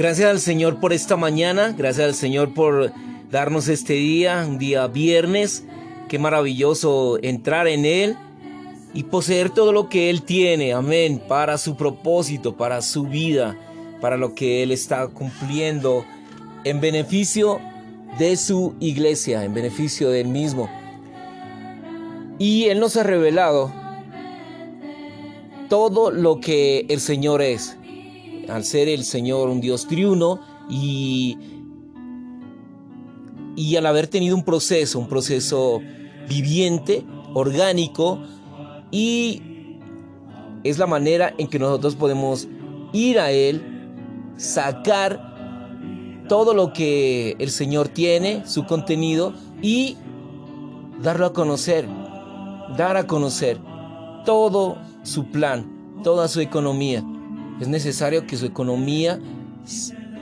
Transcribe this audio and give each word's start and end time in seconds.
Gracias 0.00 0.30
al 0.30 0.40
Señor 0.40 0.80
por 0.80 0.94
esta 0.94 1.18
mañana, 1.18 1.74
gracias 1.76 2.06
al 2.06 2.14
Señor 2.14 2.54
por 2.54 2.90
darnos 3.30 3.68
este 3.68 3.92
día, 3.92 4.46
un 4.48 4.56
día 4.56 4.86
viernes. 4.86 5.66
Qué 6.08 6.18
maravilloso 6.18 7.18
entrar 7.20 7.68
en 7.68 7.84
Él 7.84 8.16
y 8.94 9.02
poseer 9.02 9.50
todo 9.50 9.72
lo 9.72 9.90
que 9.90 10.08
Él 10.08 10.22
tiene, 10.22 10.72
amén, 10.72 11.22
para 11.28 11.58
su 11.58 11.76
propósito, 11.76 12.56
para 12.56 12.80
su 12.80 13.08
vida, 13.08 13.58
para 14.00 14.16
lo 14.16 14.34
que 14.34 14.62
Él 14.62 14.70
está 14.70 15.06
cumpliendo 15.08 16.06
en 16.64 16.80
beneficio 16.80 17.60
de 18.18 18.38
su 18.38 18.76
iglesia, 18.80 19.44
en 19.44 19.52
beneficio 19.52 20.08
de 20.08 20.22
Él 20.22 20.28
mismo. 20.28 20.70
Y 22.38 22.68
Él 22.68 22.80
nos 22.80 22.96
ha 22.96 23.02
revelado 23.02 23.70
todo 25.68 26.10
lo 26.10 26.40
que 26.40 26.86
el 26.88 27.00
Señor 27.00 27.42
es 27.42 27.76
al 28.48 28.64
ser 28.64 28.88
el 28.88 29.04
Señor 29.04 29.48
un 29.48 29.60
Dios 29.60 29.86
triuno 29.86 30.40
y, 30.68 31.36
y 33.56 33.76
al 33.76 33.86
haber 33.86 34.06
tenido 34.06 34.36
un 34.36 34.44
proceso, 34.44 34.98
un 34.98 35.08
proceso 35.08 35.80
viviente, 36.28 37.04
orgánico, 37.34 38.20
y 38.90 39.42
es 40.64 40.78
la 40.78 40.86
manera 40.86 41.34
en 41.38 41.48
que 41.48 41.58
nosotros 41.58 41.96
podemos 41.96 42.48
ir 42.92 43.18
a 43.18 43.30
Él, 43.30 43.62
sacar 44.36 45.30
todo 46.28 46.54
lo 46.54 46.72
que 46.72 47.36
el 47.38 47.50
Señor 47.50 47.88
tiene, 47.88 48.46
su 48.46 48.64
contenido, 48.64 49.34
y 49.62 49.96
darlo 51.02 51.26
a 51.26 51.32
conocer, 51.32 51.88
dar 52.76 52.96
a 52.96 53.06
conocer 53.06 53.58
todo 54.24 54.76
su 55.02 55.26
plan, 55.30 56.00
toda 56.02 56.28
su 56.28 56.40
economía. 56.40 57.04
Es 57.60 57.68
necesario 57.68 58.26
que 58.26 58.38
su 58.38 58.46
economía 58.46 59.20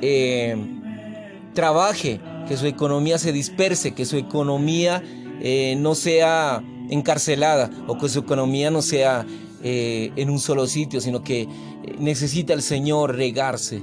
eh, 0.02 0.56
trabaje, 1.54 2.20
que 2.48 2.56
su 2.56 2.66
economía 2.66 3.18
se 3.18 3.32
disperse, 3.32 3.94
que 3.94 4.04
su 4.04 4.16
economía 4.16 5.02
eh, 5.40 5.76
no 5.78 5.94
sea 5.94 6.62
encarcelada 6.90 7.70
o 7.86 7.96
que 7.96 8.08
su 8.08 8.20
economía 8.20 8.70
no 8.70 8.82
sea 8.82 9.24
eh, 9.62 10.10
en 10.16 10.30
un 10.30 10.40
solo 10.40 10.66
sitio, 10.66 11.00
sino 11.00 11.22
que 11.22 11.46
necesita 11.98 12.54
el 12.54 12.62
Señor 12.62 13.14
regarse, 13.14 13.82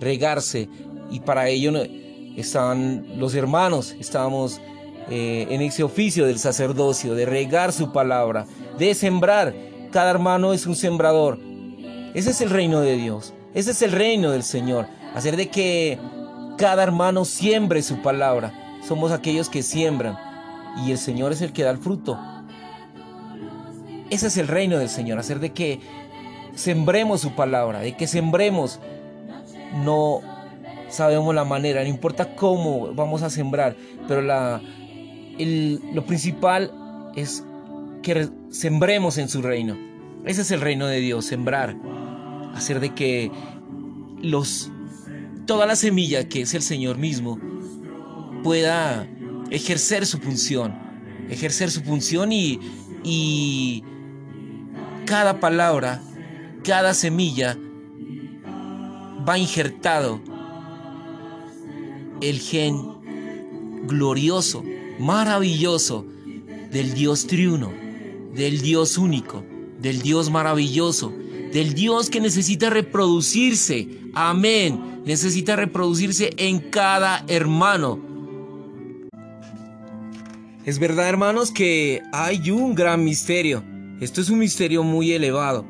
regarse. 0.00 0.68
Y 1.10 1.20
para 1.20 1.48
ello 1.48 1.72
están 2.36 3.06
los 3.16 3.34
hermanos, 3.34 3.94
estábamos 3.98 4.60
en 5.10 5.62
ese 5.62 5.82
oficio 5.82 6.26
del 6.26 6.38
sacerdocio, 6.38 7.14
de 7.14 7.24
regar 7.24 7.72
su 7.72 7.92
palabra, 7.92 8.46
de 8.78 8.94
sembrar. 8.94 9.54
Cada 9.90 10.10
hermano 10.10 10.52
es 10.52 10.66
un 10.66 10.76
sembrador. 10.76 11.47
Ese 12.18 12.30
es 12.30 12.40
el 12.40 12.50
reino 12.50 12.80
de 12.80 12.96
Dios. 12.96 13.32
Ese 13.54 13.70
es 13.70 13.80
el 13.80 13.92
reino 13.92 14.32
del 14.32 14.42
Señor. 14.42 14.88
Hacer 15.14 15.36
de 15.36 15.50
que 15.50 16.00
cada 16.56 16.82
hermano 16.82 17.24
siembre 17.24 17.80
su 17.80 18.02
palabra. 18.02 18.52
Somos 18.82 19.12
aquellos 19.12 19.48
que 19.48 19.62
siembran. 19.62 20.18
Y 20.84 20.90
el 20.90 20.98
Señor 20.98 21.30
es 21.30 21.42
el 21.42 21.52
que 21.52 21.62
da 21.62 21.70
el 21.70 21.78
fruto. 21.78 22.18
Ese 24.10 24.26
es 24.26 24.36
el 24.36 24.48
reino 24.48 24.78
del 24.78 24.88
Señor. 24.88 25.20
Hacer 25.20 25.38
de 25.38 25.52
que 25.52 25.78
sembremos 26.56 27.20
su 27.20 27.36
palabra. 27.36 27.78
De 27.78 27.96
que 27.96 28.08
sembremos. 28.08 28.80
No 29.84 30.20
sabemos 30.88 31.32
la 31.36 31.44
manera. 31.44 31.84
No 31.84 31.88
importa 31.88 32.34
cómo 32.34 32.92
vamos 32.94 33.22
a 33.22 33.30
sembrar. 33.30 33.76
Pero 34.08 34.22
lo 34.22 36.04
principal 36.04 36.72
es 37.14 37.44
que 38.02 38.28
sembremos 38.50 39.18
en 39.18 39.28
su 39.28 39.40
reino. 39.40 39.76
Ese 40.24 40.40
es 40.40 40.50
el 40.50 40.60
reino 40.60 40.88
de 40.88 40.98
Dios, 40.98 41.24
sembrar 41.24 41.76
hacer 42.58 42.80
de 42.80 42.94
que 42.94 43.30
los 44.20 44.70
toda 45.46 45.66
la 45.66 45.76
semilla 45.76 46.28
que 46.28 46.42
es 46.42 46.54
el 46.54 46.62
Señor 46.62 46.98
mismo 46.98 47.38
pueda 48.42 49.08
ejercer 49.50 50.04
su 50.06 50.18
función, 50.18 50.74
ejercer 51.30 51.70
su 51.70 51.82
función 51.82 52.32
y, 52.32 52.60
y 53.02 53.82
cada 55.06 55.40
palabra, 55.40 56.02
cada 56.64 56.92
semilla 56.92 57.56
va 59.26 59.38
injertado 59.38 60.20
el 62.20 62.40
gen 62.40 63.86
glorioso, 63.86 64.64
maravilloso 64.98 66.04
del 66.70 66.92
Dios 66.94 67.26
triuno, 67.26 67.72
del 68.34 68.60
Dios 68.60 68.98
único, 68.98 69.44
del 69.80 70.02
Dios 70.02 70.30
maravilloso, 70.30 71.12
del 71.52 71.74
Dios 71.74 72.10
que 72.10 72.20
necesita 72.20 72.70
reproducirse. 72.70 73.88
Amén. 74.14 75.02
Necesita 75.04 75.56
reproducirse 75.56 76.30
en 76.36 76.58
cada 76.58 77.24
hermano. 77.28 78.00
Es 80.64 80.78
verdad, 80.78 81.08
hermanos, 81.08 81.50
que 81.50 82.02
hay 82.12 82.50
un 82.50 82.74
gran 82.74 83.02
misterio. 83.02 83.64
Esto 84.00 84.20
es 84.20 84.28
un 84.28 84.38
misterio 84.38 84.82
muy 84.82 85.12
elevado. 85.12 85.64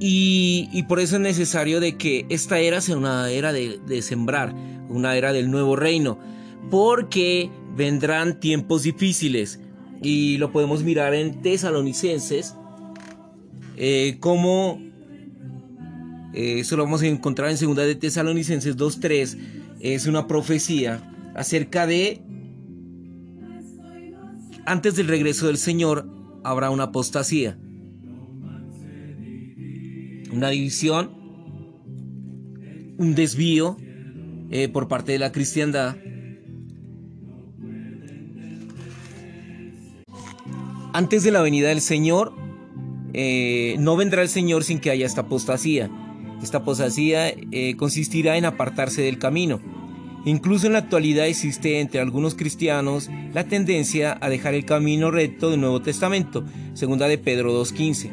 Y, 0.00 0.82
por 0.88 0.98
eso 0.98 1.16
es 1.16 1.22
necesario 1.22 1.78
de 1.78 1.96
que 1.96 2.26
esta 2.30 2.58
era 2.58 2.80
sea 2.80 2.96
una 2.96 3.30
era 3.30 3.52
de, 3.52 3.78
de 3.86 4.02
sembrar, 4.02 4.54
una 4.88 5.14
era 5.16 5.32
del 5.32 5.50
nuevo 5.50 5.76
reino. 5.76 6.18
Porque 6.70 7.50
vendrán 7.76 8.40
tiempos 8.40 8.82
difíciles. 8.82 9.60
Y 10.02 10.38
lo 10.38 10.50
podemos 10.50 10.82
mirar 10.82 11.14
en 11.14 11.42
Tesalonicenses 11.42 12.54
eh, 13.82 14.18
como 14.20 14.78
eh, 16.34 16.60
eso 16.60 16.76
lo 16.76 16.84
vamos 16.84 17.00
a 17.00 17.06
encontrar 17.06 17.48
en 17.48 17.56
segunda 17.56 17.82
de 17.82 17.94
Tesalonicenses 17.94 18.76
2.3, 18.76 19.38
es 19.80 20.06
una 20.06 20.26
profecía 20.26 21.02
acerca 21.34 21.86
de 21.86 22.20
antes 24.66 24.96
del 24.96 25.08
regreso 25.08 25.46
del 25.46 25.56
Señor 25.56 26.06
habrá 26.44 26.68
una 26.68 26.84
apostasía, 26.84 27.58
una 30.30 30.50
división, 30.50 31.12
un 32.98 33.14
desvío 33.14 33.78
eh, 34.50 34.68
por 34.68 34.88
parte 34.88 35.12
de 35.12 35.18
la 35.20 35.32
cristiandad. 35.32 35.96
Antes 40.92 41.22
de 41.22 41.30
la 41.30 41.40
venida 41.40 41.70
del 41.70 41.80
Señor 41.80 42.39
eh, 43.12 43.76
no 43.78 43.96
vendrá 43.96 44.22
el 44.22 44.28
Señor 44.28 44.64
sin 44.64 44.78
que 44.78 44.90
haya 44.90 45.06
esta 45.06 45.22
apostasía. 45.22 45.90
Esta 46.42 46.58
apostasía 46.58 47.28
eh, 47.28 47.76
consistirá 47.76 48.36
en 48.36 48.44
apartarse 48.44 49.02
del 49.02 49.18
camino. 49.18 49.60
Incluso 50.24 50.66
en 50.66 50.74
la 50.74 50.80
actualidad 50.80 51.26
existe 51.26 51.80
entre 51.80 52.00
algunos 52.00 52.34
cristianos 52.34 53.08
la 53.32 53.44
tendencia 53.44 54.18
a 54.20 54.28
dejar 54.28 54.54
el 54.54 54.66
camino 54.66 55.10
recto 55.10 55.50
del 55.50 55.60
Nuevo 55.60 55.80
Testamento, 55.80 56.44
segunda 56.74 57.08
de 57.08 57.18
Pedro 57.18 57.58
2.15. 57.58 58.10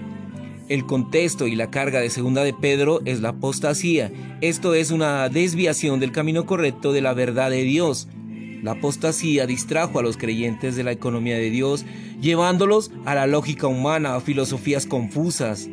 El 0.70 0.86
contexto 0.86 1.48
y 1.48 1.56
la 1.56 1.70
carga 1.70 2.00
de 2.00 2.10
segunda 2.10 2.44
de 2.44 2.54
Pedro 2.54 3.02
es 3.06 3.22
la 3.22 3.30
apostasía. 3.30 4.12
Esto 4.42 4.74
es 4.74 4.92
una 4.92 5.30
desviación 5.30 6.00
del 6.00 6.12
camino 6.12 6.46
correcto 6.46 6.92
de 6.92 7.02
la 7.02 7.14
verdad 7.14 7.50
de 7.50 7.64
Dios. 7.64 8.08
La 8.63 8.71
apostasía 8.71 9.45
distrajo 9.45 10.00
a 10.00 10.04
los 10.04 10.18
creyentes 10.18 10.75
de 10.75 10.83
la 10.83 10.92
economía 10.92 11.36
de 11.36 11.50
Dios, 11.50 11.86
llevándolos 12.21 12.92
a 13.06 13.15
la 13.15 13.27
lógica 13.27 13.68
humana, 13.68 14.15
a 14.15 14.21
filosofías 14.21 14.86
confusas. 14.86 15.69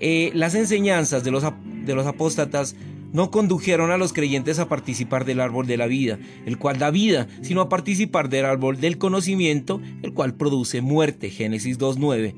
Eh, 0.00 0.30
las 0.34 0.54
enseñanzas 0.54 1.24
de 1.24 1.30
los, 1.30 1.44
de 1.84 1.94
los 1.94 2.06
apóstatas 2.06 2.76
no 3.12 3.30
condujeron 3.30 3.92
a 3.92 3.96
los 3.96 4.12
creyentes 4.12 4.58
a 4.58 4.68
participar 4.68 5.24
del 5.24 5.40
árbol 5.40 5.68
de 5.68 5.76
la 5.76 5.86
vida, 5.86 6.18
el 6.46 6.58
cual 6.58 6.80
da 6.80 6.90
vida, 6.90 7.28
sino 7.42 7.60
a 7.60 7.68
participar 7.68 8.28
del 8.28 8.44
árbol 8.44 8.80
del 8.80 8.98
conocimiento, 8.98 9.80
el 10.02 10.12
cual 10.12 10.34
produce 10.34 10.80
muerte. 10.80 11.30
Génesis 11.30 11.78
2.9. 11.78 12.34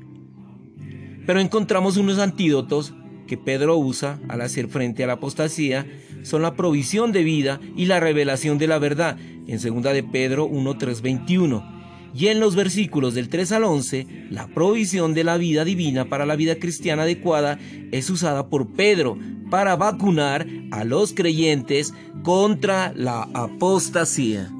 Pero 1.25 1.39
encontramos 1.39 1.97
unos 1.97 2.19
antídotos 2.19 2.93
que 3.25 3.37
Pedro 3.37 3.75
usa 3.75 4.19
al 4.29 4.41
hacer 4.41 4.67
frente 4.67 5.03
a 5.03 5.07
la 5.07 5.13
apostasía 5.13 5.87
son 6.23 6.41
la 6.41 6.55
provisión 6.55 7.11
de 7.11 7.23
vida 7.23 7.59
y 7.75 7.85
la 7.85 7.99
revelación 7.99 8.57
de 8.57 8.67
la 8.67 8.79
verdad 8.79 9.17
en 9.47 9.59
2 9.59 9.83
de 9.93 10.03
Pedro 10.03 10.45
1 10.45 10.77
Y 12.13 12.27
en 12.27 12.39
los 12.39 12.55
versículos 12.55 13.13
del 13.13 13.29
3 13.29 13.51
al 13.53 13.63
11, 13.63 14.07
la 14.29 14.47
provisión 14.47 15.13
de 15.13 15.23
la 15.23 15.37
vida 15.37 15.63
divina 15.63 16.05
para 16.05 16.25
la 16.25 16.35
vida 16.35 16.55
cristiana 16.55 17.03
adecuada 17.03 17.57
es 17.91 18.09
usada 18.09 18.49
por 18.49 18.73
Pedro 18.73 19.17
para 19.49 19.75
vacunar 19.75 20.45
a 20.71 20.83
los 20.83 21.13
creyentes 21.13 21.93
contra 22.23 22.91
la 22.95 23.29
apostasía. 23.33 24.51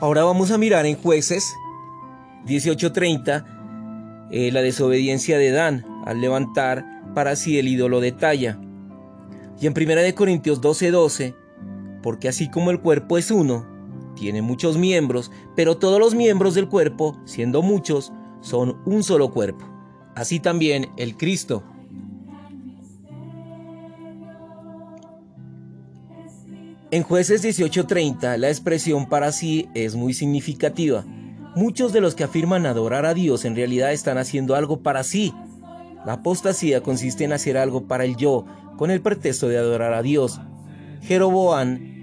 Ahora 0.00 0.24
vamos 0.24 0.50
a 0.50 0.58
mirar 0.58 0.84
en 0.86 0.96
jueces 0.96 1.54
18:30 2.46 3.44
eh, 4.30 4.50
la 4.50 4.62
desobediencia 4.62 5.38
de 5.38 5.52
Dan 5.52 5.84
al 6.04 6.20
levantar 6.20 6.84
para 7.14 7.36
sí 7.36 7.58
el 7.58 7.68
ídolo 7.68 8.00
de 8.00 8.12
talla. 8.12 8.58
Y 9.60 9.66
en 9.66 9.72
1 9.72 10.14
Corintios 10.14 10.60
12:12, 10.60 11.34
porque 12.02 12.28
así 12.28 12.50
como 12.50 12.70
el 12.70 12.80
cuerpo 12.80 13.16
es 13.16 13.30
uno, 13.30 13.75
tiene 14.16 14.42
muchos 14.42 14.76
miembros, 14.76 15.30
pero 15.54 15.76
todos 15.76 16.00
los 16.00 16.16
miembros 16.16 16.54
del 16.54 16.68
cuerpo, 16.68 17.16
siendo 17.24 17.62
muchos, 17.62 18.12
son 18.40 18.78
un 18.84 19.04
solo 19.04 19.30
cuerpo. 19.30 19.64
Así 20.16 20.40
también 20.40 20.88
el 20.96 21.16
Cristo. 21.16 21.62
En 26.90 27.02
jueces 27.02 27.42
18:30 27.42 28.36
la 28.38 28.48
expresión 28.48 29.08
para 29.08 29.30
sí 29.32 29.68
es 29.74 29.94
muy 29.94 30.14
significativa. 30.14 31.04
Muchos 31.54 31.92
de 31.92 32.00
los 32.00 32.14
que 32.14 32.24
afirman 32.24 32.64
adorar 32.66 33.06
a 33.06 33.14
Dios 33.14 33.44
en 33.44 33.56
realidad 33.56 33.92
están 33.92 34.18
haciendo 34.18 34.54
algo 34.54 34.80
para 34.82 35.02
sí. 35.02 35.32
La 36.04 36.14
apostasía 36.14 36.82
consiste 36.82 37.24
en 37.24 37.32
hacer 37.32 37.58
algo 37.58 37.86
para 37.88 38.04
el 38.04 38.16
yo, 38.16 38.46
con 38.76 38.90
el 38.90 39.00
pretexto 39.00 39.48
de 39.48 39.58
adorar 39.58 39.92
a 39.92 40.02
Dios. 40.02 40.40
Jeroboam 41.02 41.95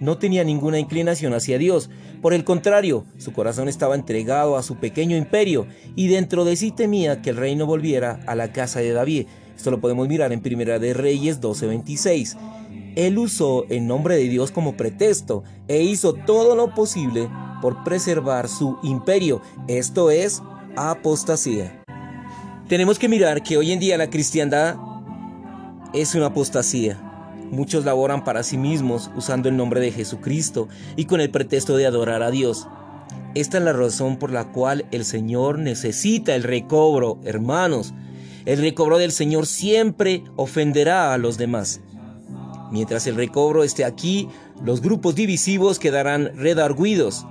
no 0.00 0.18
tenía 0.18 0.42
ninguna 0.44 0.78
inclinación 0.78 1.34
hacia 1.34 1.58
Dios, 1.58 1.90
por 2.20 2.34
el 2.34 2.44
contrario, 2.44 3.04
su 3.18 3.32
corazón 3.32 3.68
estaba 3.68 3.94
entregado 3.94 4.56
a 4.56 4.62
su 4.62 4.76
pequeño 4.76 5.16
imperio 5.16 5.66
y 5.96 6.08
dentro 6.08 6.44
de 6.44 6.56
sí 6.56 6.70
temía 6.70 7.22
que 7.22 7.30
el 7.30 7.36
reino 7.36 7.64
volviera 7.64 8.20
a 8.26 8.34
la 8.34 8.52
casa 8.52 8.80
de 8.80 8.92
David. 8.92 9.26
Esto 9.56 9.70
lo 9.70 9.80
podemos 9.80 10.06
mirar 10.06 10.32
en 10.32 10.40
Primera 10.40 10.78
de 10.78 10.92
Reyes 10.92 11.40
12:26. 11.40 12.36
Él 12.96 13.18
usó 13.18 13.64
el 13.70 13.86
nombre 13.86 14.16
de 14.16 14.28
Dios 14.28 14.50
como 14.50 14.76
pretexto 14.76 15.44
e 15.68 15.82
hizo 15.82 16.12
todo 16.12 16.56
lo 16.56 16.74
posible 16.74 17.30
por 17.62 17.84
preservar 17.84 18.48
su 18.48 18.78
imperio. 18.82 19.40
Esto 19.66 20.10
es 20.10 20.42
apostasía. 20.76 21.82
Tenemos 22.68 22.98
que 22.98 23.08
mirar 23.08 23.42
que 23.42 23.56
hoy 23.56 23.72
en 23.72 23.80
día 23.80 23.96
la 23.96 24.10
cristiandad 24.10 24.76
es 25.94 26.14
una 26.14 26.26
apostasía. 26.26 27.09
Muchos 27.50 27.84
laboran 27.84 28.22
para 28.24 28.42
sí 28.42 28.56
mismos 28.56 29.10
usando 29.16 29.48
el 29.48 29.56
nombre 29.56 29.80
de 29.80 29.90
Jesucristo 29.90 30.68
y 30.96 31.06
con 31.06 31.20
el 31.20 31.30
pretexto 31.30 31.76
de 31.76 31.86
adorar 31.86 32.22
a 32.22 32.30
Dios. 32.30 32.68
Esta 33.34 33.58
es 33.58 33.64
la 33.64 33.72
razón 33.72 34.18
por 34.18 34.30
la 34.30 34.52
cual 34.52 34.86
el 34.92 35.04
Señor 35.04 35.58
necesita 35.58 36.34
el 36.34 36.44
recobro, 36.44 37.18
hermanos. 37.24 37.92
El 38.44 38.60
recobro 38.60 38.98
del 38.98 39.12
Señor 39.12 39.46
siempre 39.46 40.22
ofenderá 40.36 41.12
a 41.12 41.18
los 41.18 41.38
demás. 41.38 41.80
Mientras 42.70 43.06
el 43.08 43.16
recobro 43.16 43.64
esté 43.64 43.84
aquí, 43.84 44.28
los 44.64 44.80
grupos 44.80 45.16
divisivos 45.16 45.78
quedarán 45.78 46.30
redarguidos. 46.36 47.26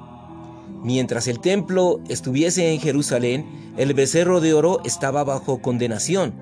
Mientras 0.83 1.27
el 1.27 1.39
templo 1.39 2.01
estuviese 2.09 2.73
en 2.73 2.79
Jerusalén, 2.79 3.73
el 3.77 3.93
becerro 3.93 4.41
de 4.41 4.53
oro 4.53 4.81
estaba 4.83 5.23
bajo 5.23 5.61
condenación. 5.61 6.33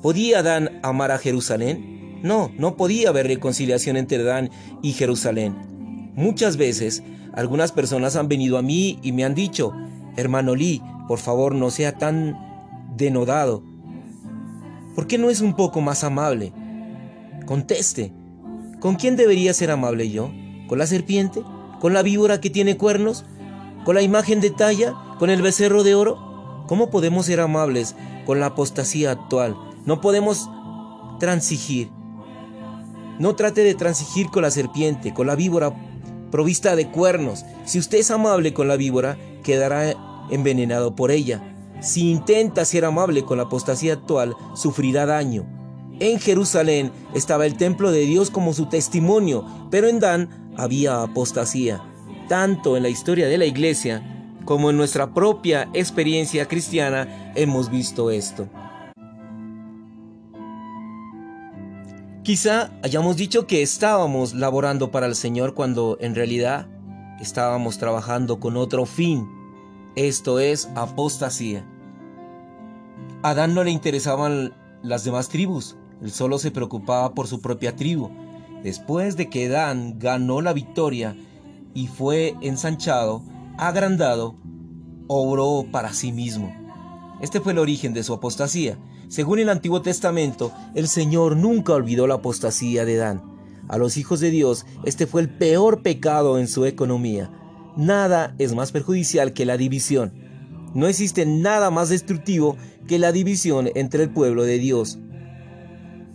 ¿Podía 0.00 0.42
Dan 0.42 0.80
amar 0.82 1.10
a 1.10 1.18
Jerusalén? 1.18 1.99
No, 2.22 2.50
no 2.58 2.76
podía 2.76 3.08
haber 3.08 3.26
reconciliación 3.26 3.96
entre 3.96 4.22
Dan 4.22 4.50
y 4.82 4.92
Jerusalén. 4.92 6.12
Muchas 6.14 6.56
veces, 6.56 7.02
algunas 7.32 7.72
personas 7.72 8.16
han 8.16 8.28
venido 8.28 8.58
a 8.58 8.62
mí 8.62 8.98
y 9.02 9.12
me 9.12 9.24
han 9.24 9.34
dicho, 9.34 9.72
hermano 10.16 10.54
Lee, 10.54 10.82
por 11.08 11.18
favor 11.18 11.54
no 11.54 11.70
sea 11.70 11.96
tan 11.96 12.36
denodado. 12.96 13.62
¿Por 14.94 15.06
qué 15.06 15.18
no 15.18 15.30
es 15.30 15.40
un 15.40 15.54
poco 15.54 15.80
más 15.80 16.04
amable? 16.04 16.52
Conteste, 17.46 18.12
¿con 18.80 18.96
quién 18.96 19.16
debería 19.16 19.54
ser 19.54 19.70
amable 19.70 20.10
yo? 20.10 20.30
¿Con 20.68 20.78
la 20.78 20.86
serpiente? 20.86 21.42
¿Con 21.80 21.94
la 21.94 22.02
víbora 22.02 22.40
que 22.40 22.50
tiene 22.50 22.76
cuernos? 22.76 23.24
¿Con 23.84 23.94
la 23.94 24.02
imagen 24.02 24.40
de 24.40 24.50
talla? 24.50 24.94
¿Con 25.18 25.30
el 25.30 25.42
becerro 25.42 25.82
de 25.82 25.94
oro? 25.94 26.64
¿Cómo 26.66 26.90
podemos 26.90 27.26
ser 27.26 27.40
amables 27.40 27.96
con 28.26 28.38
la 28.38 28.46
apostasía 28.46 29.10
actual? 29.10 29.56
No 29.86 30.00
podemos 30.00 30.50
transigir. 31.18 31.90
No 33.20 33.36
trate 33.36 33.62
de 33.62 33.74
transigir 33.74 34.30
con 34.30 34.40
la 34.40 34.50
serpiente, 34.50 35.12
con 35.12 35.26
la 35.26 35.36
víbora 35.36 35.74
provista 36.30 36.74
de 36.74 36.90
cuernos. 36.90 37.44
Si 37.66 37.78
usted 37.78 37.98
es 37.98 38.10
amable 38.10 38.54
con 38.54 38.66
la 38.66 38.76
víbora, 38.76 39.18
quedará 39.44 39.94
envenenado 40.30 40.96
por 40.96 41.10
ella. 41.10 41.54
Si 41.82 42.10
intenta 42.10 42.64
ser 42.64 42.86
amable 42.86 43.22
con 43.22 43.36
la 43.36 43.44
apostasía 43.44 43.92
actual, 43.92 44.34
sufrirá 44.54 45.04
daño. 45.04 45.44
En 45.98 46.18
Jerusalén 46.18 46.92
estaba 47.14 47.44
el 47.44 47.58
templo 47.58 47.92
de 47.92 48.06
Dios 48.06 48.30
como 48.30 48.54
su 48.54 48.70
testimonio, 48.70 49.44
pero 49.70 49.88
en 49.88 50.00
Dan 50.00 50.54
había 50.56 51.02
apostasía. 51.02 51.84
Tanto 52.26 52.78
en 52.78 52.82
la 52.82 52.88
historia 52.88 53.28
de 53.28 53.36
la 53.36 53.44
iglesia 53.44 54.32
como 54.46 54.70
en 54.70 54.78
nuestra 54.78 55.12
propia 55.12 55.68
experiencia 55.74 56.48
cristiana 56.48 57.32
hemos 57.34 57.70
visto 57.70 58.10
esto. 58.10 58.48
Quizá 62.30 62.70
hayamos 62.84 63.16
dicho 63.16 63.48
que 63.48 63.60
estábamos 63.60 64.34
laborando 64.34 64.92
para 64.92 65.06
el 65.06 65.16
Señor 65.16 65.54
cuando 65.54 65.98
en 66.00 66.14
realidad 66.14 66.68
estábamos 67.20 67.78
trabajando 67.78 68.38
con 68.38 68.56
otro 68.56 68.86
fin. 68.86 69.28
Esto 69.96 70.38
es 70.38 70.68
apostasía. 70.76 71.66
A 73.24 73.30
Adán 73.30 73.52
no 73.52 73.64
le 73.64 73.72
interesaban 73.72 74.54
las 74.84 75.02
demás 75.02 75.28
tribus, 75.28 75.76
él 76.00 76.12
solo 76.12 76.38
se 76.38 76.52
preocupaba 76.52 77.14
por 77.14 77.26
su 77.26 77.40
propia 77.40 77.74
tribu. 77.74 78.12
Después 78.62 79.16
de 79.16 79.28
que 79.28 79.46
Adán 79.46 79.98
ganó 79.98 80.40
la 80.40 80.52
victoria 80.52 81.16
y 81.74 81.88
fue 81.88 82.36
ensanchado, 82.42 83.24
agrandado, 83.58 84.36
obró 85.08 85.66
para 85.72 85.92
sí 85.92 86.12
mismo. 86.12 86.59
Este 87.20 87.40
fue 87.40 87.52
el 87.52 87.58
origen 87.58 87.92
de 87.92 88.02
su 88.02 88.14
apostasía. 88.14 88.78
Según 89.08 89.38
el 89.38 89.48
Antiguo 89.48 89.82
Testamento, 89.82 90.52
el 90.74 90.88
Señor 90.88 91.36
nunca 91.36 91.74
olvidó 91.74 92.06
la 92.06 92.14
apostasía 92.14 92.84
de 92.84 92.96
Dan. 92.96 93.22
A 93.68 93.78
los 93.78 93.96
hijos 93.96 94.20
de 94.20 94.30
Dios, 94.30 94.66
este 94.84 95.06
fue 95.06 95.20
el 95.20 95.28
peor 95.28 95.82
pecado 95.82 96.38
en 96.38 96.48
su 96.48 96.64
economía. 96.64 97.30
Nada 97.76 98.34
es 98.38 98.54
más 98.54 98.72
perjudicial 98.72 99.32
que 99.32 99.44
la 99.44 99.56
división. 99.56 100.12
No 100.74 100.86
existe 100.86 101.26
nada 101.26 101.70
más 101.70 101.88
destructivo 101.88 102.56
que 102.88 102.98
la 102.98 103.12
división 103.12 103.70
entre 103.74 104.04
el 104.04 104.10
pueblo 104.10 104.44
de 104.44 104.58
Dios. 104.58 104.98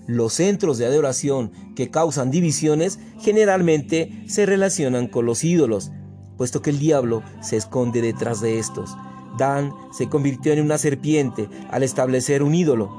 Los 0.07 0.33
centros 0.33 0.77
de 0.77 0.85
adoración 0.85 1.51
que 1.75 1.89
causan 1.89 2.31
divisiones 2.31 2.99
generalmente 3.19 4.23
se 4.27 4.45
relacionan 4.45 5.07
con 5.07 5.25
los 5.25 5.43
ídolos, 5.43 5.91
puesto 6.37 6.61
que 6.61 6.69
el 6.69 6.79
diablo 6.79 7.23
se 7.41 7.57
esconde 7.57 8.01
detrás 8.01 8.41
de 8.41 8.59
estos. 8.59 8.95
Dan 9.37 9.73
se 9.91 10.09
convirtió 10.09 10.53
en 10.53 10.61
una 10.61 10.77
serpiente 10.77 11.49
al 11.69 11.83
establecer 11.83 12.43
un 12.43 12.55
ídolo. 12.55 12.89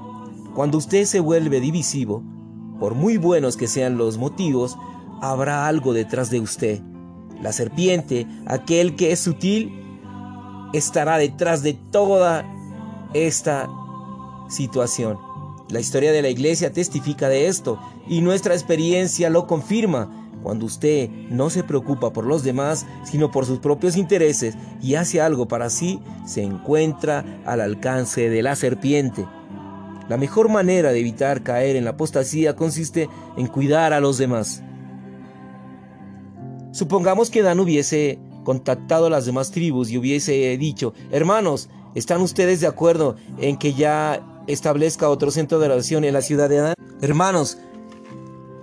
Cuando 0.55 0.79
usted 0.79 1.05
se 1.05 1.21
vuelve 1.21 1.61
divisivo, 1.61 2.23
por 2.79 2.95
muy 2.95 3.17
buenos 3.17 3.57
que 3.57 3.69
sean 3.69 3.97
los 3.97 4.19
motivos, 4.19 4.77
habrá 5.21 5.67
algo 5.67 5.93
detrás 5.93 6.31
de 6.31 6.41
usted. 6.41 6.81
La 7.41 7.53
serpiente, 7.53 8.27
aquel 8.47 8.97
que 8.97 9.13
es 9.13 9.21
sutil, 9.21 9.73
estará 10.73 11.19
detrás 11.19 11.63
de 11.63 11.75
toda 11.75 12.45
esta 13.15 13.69
situación. 14.49 15.19
La 15.69 15.81
historia 15.81 16.13
de 16.13 16.23
la 16.23 16.29
iglesia 16.29 16.73
testifica 16.73 17.29
de 17.29 17.49
esto 17.49 17.79
y 18.09 18.21
nuestra 18.21 18.55
experiencia 18.55 19.31
lo 19.31 19.47
confirma. 19.47 20.26
Cuando 20.47 20.67
usted 20.67 21.11
no 21.29 21.51
se 21.51 21.65
preocupa 21.65 22.13
por 22.13 22.25
los 22.25 22.45
demás, 22.45 22.87
sino 23.03 23.33
por 23.33 23.47
sus 23.47 23.59
propios 23.59 23.97
intereses 23.97 24.55
y 24.81 24.95
hace 24.95 25.21
algo 25.21 25.49
para 25.49 25.71
sí, 25.71 26.01
se 26.25 26.45
encuentra 26.45 27.25
al 27.45 27.61
alcance 27.61 28.31
de 28.31 28.45
la 28.45 28.55
serpiente. 28.55 29.27
La 30.09 30.17
mejor 30.17 30.49
manera 30.49 30.93
de 30.93 31.01
evitar 31.01 31.43
caer 31.43 31.75
en 31.75 31.83
la 31.83 31.91
apostasía 31.91 32.55
consiste 32.55 33.09
en 33.37 33.49
cuidar 33.49 33.93
a 33.93 33.99
los 33.99 34.19
demás. 34.19 34.63
Supongamos 36.71 37.29
que 37.29 37.43
Dan 37.43 37.59
hubiese 37.59 38.21
contactado 38.45 39.07
a 39.07 39.11
las 39.11 39.27
demás 39.27 39.51
tribus 39.51 39.91
y 39.91 39.99
hubiese 39.99 40.57
dicho, 40.59 40.95
hermanos, 41.11 41.69
¿están 41.97 42.21
ustedes 42.21 42.61
de 42.61 42.69
acuerdo 42.69 43.17
en 43.41 43.57
que 43.57 43.73
ya 43.73 44.25
establezca 44.47 45.09
otro 45.09 45.33
centro 45.33 45.59
de 45.59 45.67
oración 45.67 46.05
en 46.05 46.15
la 46.15 46.23
ciudad 46.23 46.49
de 46.49 46.59
Dan? 46.59 46.75
Hermanos, 47.01 47.59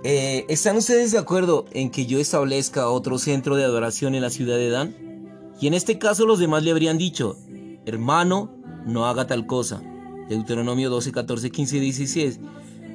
eh, 0.04 0.44
¿Están 0.50 0.76
ustedes 0.76 1.12
de 1.12 1.18
acuerdo 1.18 1.64
en 1.72 1.90
que 1.90 2.04
yo 2.04 2.18
establezca 2.18 2.90
otro 2.90 3.18
centro 3.18 3.56
de 3.56 3.64
adoración 3.64 4.14
en 4.14 4.20
la 4.20 4.28
ciudad 4.28 4.56
de 4.56 4.68
Dan? 4.68 4.94
Y 5.60 5.66
en 5.66 5.72
este 5.72 5.98
caso 5.98 6.26
los 6.26 6.38
demás 6.38 6.62
le 6.62 6.72
habrían 6.72 6.98
dicho, 6.98 7.38
hermano, 7.86 8.50
no 8.86 9.06
haga 9.06 9.26
tal 9.26 9.46
cosa. 9.46 9.82
Deuteronomio 10.28 10.90
12, 10.90 11.10
14, 11.10 11.50
15 11.50 11.76
y 11.78 11.80
16. 11.80 12.40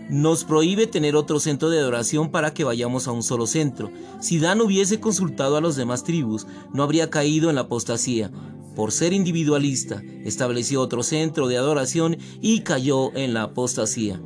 Nos 0.10 0.44
prohíbe 0.44 0.86
tener 0.86 1.16
otro 1.16 1.40
centro 1.40 1.70
de 1.70 1.80
adoración 1.80 2.30
para 2.30 2.54
que 2.54 2.64
vayamos 2.64 3.08
a 3.08 3.12
un 3.12 3.24
solo 3.24 3.48
centro. 3.48 3.92
Si 4.20 4.38
Dan 4.38 4.62
hubiese 4.62 5.00
consultado 5.00 5.58
a 5.58 5.62
los 5.62 5.76
demás 5.76 6.04
tribus, 6.04 6.46
no 6.74 6.84
habría 6.84 7.10
caído 7.10 7.50
en 7.50 7.56
la 7.56 7.62
apostasía. 7.62 8.32
Por 8.76 8.92
ser 8.92 9.14
individualista, 9.14 10.04
estableció 10.26 10.82
otro 10.82 11.02
centro 11.02 11.48
de 11.48 11.58
adoración 11.58 12.18
y 12.40 12.62
cayó 12.62 13.16
en 13.16 13.34
la 13.34 13.44
apostasía. 13.44 14.22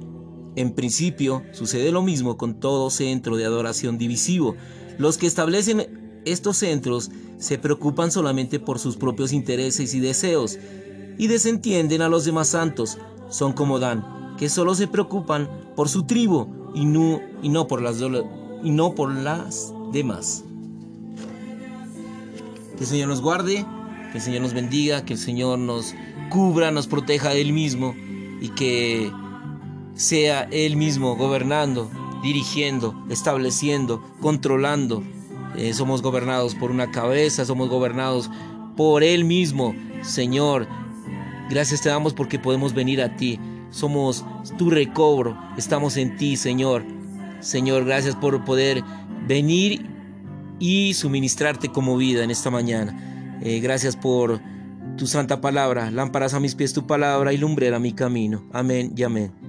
En 0.56 0.74
principio, 0.74 1.44
sucede 1.52 1.92
lo 1.92 2.02
mismo 2.02 2.38
con 2.38 2.60
todo 2.60 2.90
centro 2.90 3.36
de 3.38 3.46
adoración 3.46 3.98
divisivo. 3.98 4.56
Los 4.98 5.18
que 5.18 5.26
establecen 5.26 6.22
estos 6.26 6.58
centros 6.58 7.10
se 7.38 7.58
preocupan 7.58 8.12
solamente 8.12 8.60
por 8.60 8.80
sus 8.80 8.96
propios 8.96 9.34
intereses 9.34 9.94
y 9.94 10.00
deseos 10.00 10.60
y 11.18 11.28
desentienden 11.28 12.02
a 12.02 12.10
los 12.10 12.26
demás 12.26 12.50
santos. 12.50 12.98
Son 13.30 13.54
como 13.54 13.80
Dan, 13.80 14.36
que 14.38 14.48
solo 14.50 14.76
se 14.76 14.88
preocupan 14.88 15.50
por 15.76 15.90
su 15.90 16.04
tribu 16.04 16.48
y 16.76 16.86
no, 16.86 17.68
por, 17.68 17.82
las, 17.82 18.00
y 18.64 18.70
no 18.70 18.94
por 18.96 19.12
las 19.12 19.74
demás. 19.92 20.44
Que 22.78 22.82
el 22.82 22.88
Señor 22.88 23.08
nos 23.08 23.22
guarde, 23.22 23.66
que 24.12 24.18
el 24.20 24.24
Señor 24.24 24.42
nos 24.42 24.54
bendiga, 24.54 25.04
que 25.04 25.14
el 25.14 25.20
Señor 25.20 25.58
nos 25.58 25.96
cubra, 26.30 26.72
nos 26.72 26.88
proteja 26.88 27.30
de 27.30 27.42
Él 27.42 27.54
mismo 27.54 27.96
y 28.42 28.50
que 28.50 29.12
sea 29.96 30.48
Él 30.52 30.76
mismo 30.76 31.16
gobernando 31.16 31.90
dirigiendo, 32.24 32.96
estableciendo, 33.10 34.02
controlando. 34.22 35.04
Eh, 35.56 35.74
somos 35.74 36.02
gobernados 36.02 36.56
por 36.56 36.72
una 36.72 36.90
cabeza, 36.90 37.46
somos 37.46 37.70
gobernados 37.70 38.32
por 38.76 39.04
Él 39.04 39.26
mismo. 39.26 39.76
Señor, 40.02 40.68
gracias 41.50 41.82
te 41.82 41.90
damos 41.90 42.14
porque 42.14 42.40
podemos 42.40 42.74
venir 42.74 43.02
a 43.02 43.16
ti. 43.16 43.40
Somos 43.70 44.26
tu 44.58 44.70
recobro, 44.70 45.38
estamos 45.58 45.98
en 45.98 46.16
ti, 46.18 46.38
Señor. 46.38 46.84
Señor, 47.42 47.86
gracias 47.86 48.16
por 48.16 48.44
poder 48.46 48.84
venir 49.28 49.86
y 50.60 50.94
suministrarte 50.94 51.70
como 51.70 51.98
vida 51.98 52.24
en 52.24 52.32
esta 52.32 52.50
mañana. 52.50 53.38
Eh, 53.42 53.60
gracias 53.60 53.96
por 53.96 54.40
tu 54.98 55.08
santa 55.08 55.42
palabra, 55.42 55.92
lámparas 55.92 56.34
a 56.34 56.40
mis 56.40 56.56
pies 56.56 56.72
tu 56.72 56.88
palabra 56.88 57.34
y 57.34 57.38
lumbrera 57.38 57.80
mi 57.80 57.94
camino. 57.94 58.44
Amén 58.54 58.94
y 58.96 59.04
amén. 59.04 59.43